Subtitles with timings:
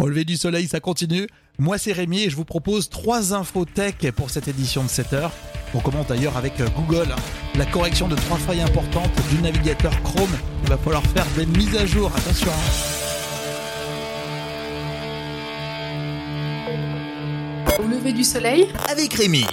[0.00, 1.26] Au lever du soleil, ça continue.
[1.58, 5.12] Moi, c'est Rémi et je vous propose trois infos tech pour cette édition de 7
[5.12, 5.32] heures.
[5.74, 7.20] On commence d'ailleurs avec euh, Google, hein.
[7.54, 10.30] la correction de trois failles importantes du navigateur Chrome.
[10.62, 12.50] Il va falloir faire des mises à jour, attention.
[17.78, 19.44] Au lever du soleil, avec Rémi.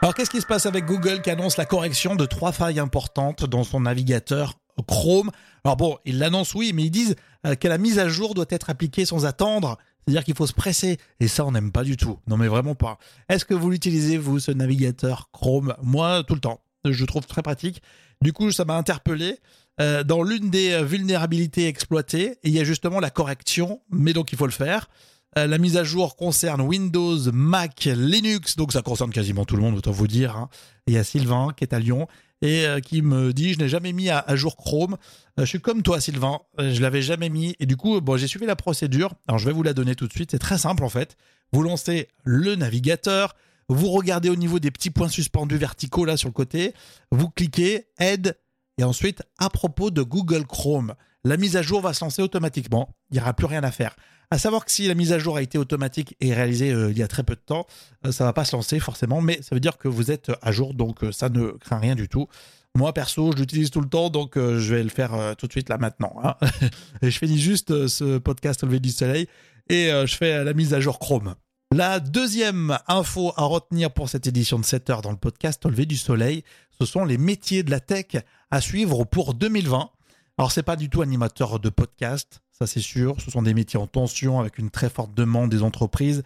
[0.00, 3.44] Alors qu'est-ce qui se passe avec Google qui annonce la correction de trois failles importantes
[3.44, 4.54] dans son navigateur
[4.86, 5.32] Chrome?
[5.64, 8.46] Alors bon, ils l'annoncent oui, mais ils disent euh, que la mise à jour doit
[8.48, 9.76] être appliquée sans attendre.
[10.06, 10.98] C'est-à-dire qu'il faut se presser.
[11.20, 12.18] Et ça, on n'aime pas du tout.
[12.26, 12.98] Non, mais vraiment pas.
[13.28, 15.74] Est-ce que vous l'utilisez, vous, ce navigateur Chrome?
[15.82, 16.60] Moi, tout le temps.
[16.84, 17.82] Je trouve très pratique.
[18.22, 19.38] Du coup, ça m'a interpellé.
[19.80, 24.32] Euh, dans l'une des euh, vulnérabilités exploitées, il y a justement la correction, mais donc
[24.32, 24.88] il faut le faire.
[25.36, 29.62] Euh, la mise à jour concerne Windows, Mac, Linux, donc ça concerne quasiment tout le
[29.62, 30.36] monde, autant vous dire.
[30.36, 30.48] Hein.
[30.86, 32.08] Il y a Sylvain qui est à Lyon
[32.40, 34.96] et euh, qui me dit je n'ai jamais mis à, jour Chrome.
[35.38, 38.46] Euh, je suis comme toi Sylvain, je l'avais jamais mis et du coup j'ai suivi
[38.46, 39.12] la procédure.
[39.26, 40.30] Alors je vais vous la donner tout de suite.
[40.30, 41.16] C'est très simple en fait.
[41.52, 43.34] Vous lancez le navigateur,
[43.68, 46.74] vous regardez au niveau des petits points suspendus verticaux là sur le côté,
[47.12, 48.36] vous cliquez Aide
[48.78, 50.94] et ensuite à propos de Google Chrome,
[51.28, 52.88] la mise à jour va se lancer automatiquement.
[53.10, 53.94] Il n'y aura plus rien à faire.
[54.30, 56.98] À savoir que si la mise à jour a été automatique et réalisée euh, il
[56.98, 57.66] y a très peu de temps,
[58.02, 60.32] ça euh, ça va pas se lancer forcément, mais ça veut dire que vous êtes
[60.42, 62.28] à jour, donc euh, ça ne craint rien du tout.
[62.74, 65.68] Moi perso, je l'utilise tout le temps, donc je vais le faire tout de suite
[65.68, 66.14] là maintenant.
[66.22, 66.34] Hein.
[67.02, 69.26] je finis juste ce podcast lever du soleil
[69.68, 71.34] et je fais la mise à jour Chrome.
[71.74, 75.70] La deuxième info à retenir pour cette édition de 7 heures dans le podcast au
[75.70, 76.44] du soleil,
[76.78, 79.90] ce sont les métiers de la tech à suivre pour 2020.
[80.38, 83.20] Alors c'est pas du tout animateur de podcast, ça c'est sûr.
[83.20, 86.22] Ce sont des métiers en tension avec une très forte demande des entreprises,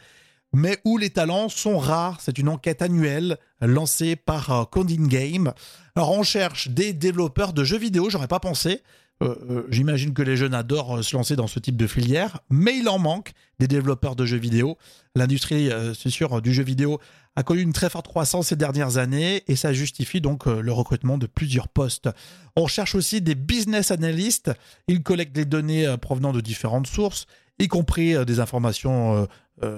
[0.53, 2.21] mais où les talents sont rares.
[2.21, 5.55] C'est une enquête annuelle lancée par euh, Coding Game.
[5.97, 8.83] Alors on cherche des développeurs de jeux vidéo, j'aurais pas pensé.
[9.23, 12.77] Euh, euh, j'imagine que les jeunes adorent se lancer dans ce type de filière, mais
[12.77, 14.77] il en manque des développeurs de jeux vidéo.
[15.15, 16.99] L'industrie, c'est sûr, du jeu vidéo
[17.37, 21.17] a connu une très forte croissance ces dernières années et ça justifie donc le recrutement
[21.17, 22.09] de plusieurs postes.
[22.57, 24.51] On cherche aussi des business analysts.
[24.89, 27.27] Ils collectent des données provenant de différentes sources,
[27.63, 29.27] y compris des informations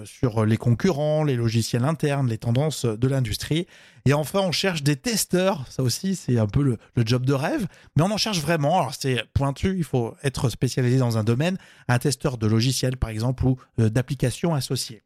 [0.04, 3.66] sur les concurrents, les logiciels internes, les tendances de l'industrie.
[4.06, 5.64] Et enfin, on cherche des testeurs.
[5.70, 7.66] Ça aussi, c'est un peu le, job de rêve.
[7.96, 8.78] Mais on en cherche vraiment.
[8.78, 9.76] Alors, c'est pointu.
[9.78, 11.56] Il faut être spécialisé dans un domaine.
[11.88, 15.02] Un testeur de logiciels, par exemple, ou euh, d'applications associées.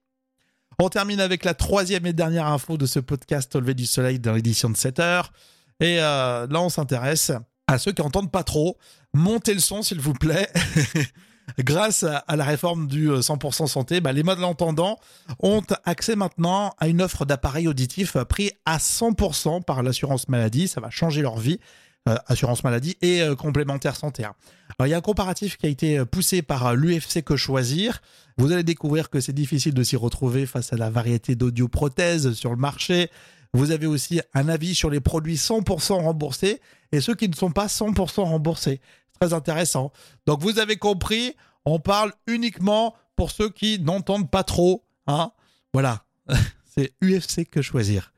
[0.81, 4.19] On termine avec la troisième et dernière info de ce podcast au lever du soleil
[4.19, 5.33] dans l'édition de 7 heures.
[5.81, 7.31] Et euh, là, on s'intéresse
[7.69, 8.78] à ceux qui entendent pas trop.
[9.15, 10.49] Montez le son, s'il vous plaît.
[11.59, 14.98] grâce à la réforme du 100% euh, santé, bah, les malentendants
[15.41, 20.69] ont accès maintenant à une offre d'appareils auditifs pris à 100% par l'assurance maladie.
[20.69, 21.60] Ça va changer leur vie.
[22.09, 24.25] Euh, assurance maladie et euh, complémentaire santé.
[24.25, 24.34] Hein.
[24.81, 28.00] Il y a un comparatif qui a été poussé par l'UFC Que Choisir.
[28.38, 32.50] Vous allez découvrir que c'est difficile de s'y retrouver face à la variété d'audioprothèses sur
[32.50, 33.10] le marché.
[33.53, 36.60] Vous avez aussi un avis sur les produits 100% remboursés
[36.92, 38.80] et ceux qui ne sont pas 100% remboursés
[39.21, 39.93] très intéressant.
[40.27, 41.34] Donc vous avez compris,
[41.65, 44.84] on parle uniquement pour ceux qui n'entendent pas trop.
[45.06, 45.33] Hein
[45.73, 46.05] voilà,
[46.65, 48.12] c'est UFC que choisir.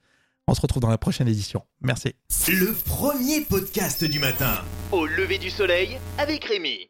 [0.46, 1.64] On se retrouve dans la prochaine édition.
[1.80, 2.14] Merci.
[2.48, 4.64] Le premier podcast du matin.
[4.90, 6.89] Au lever du soleil avec Rémi.